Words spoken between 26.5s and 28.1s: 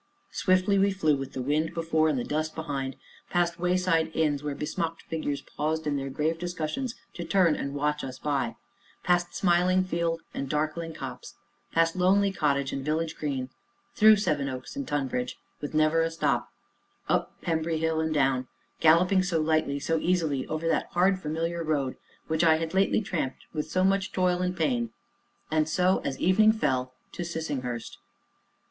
fell, to Sissinghurst.